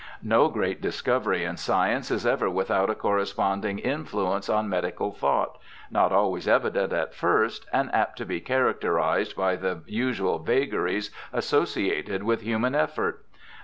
No 0.23 0.47
great 0.49 0.81
discovery 0.81 1.43
in 1.43 1.57
science 1.57 2.09
is 2.09 2.25
ever 2.25 2.49
without 2.49 2.89
a 2.89 2.95
corre 2.95 3.21
sponding 3.23 3.77
influence 3.79 4.49
on 4.49 4.67
medical 4.67 5.11
thought, 5.11 5.59
not 5.91 6.11
always 6.11 6.47
evident 6.47 6.91
at 6.91 7.13
first, 7.13 7.67
and 7.71 7.93
apt 7.93 8.17
to 8.17 8.25
be 8.25 8.39
characterized 8.41 9.35
by 9.35 9.55
the 9.55 9.83
usual 9.85 10.39
vagaries 10.39 11.11
associated 11.31 12.23
with 12.23 12.41
human 12.41 12.73
effort. 12.73 13.23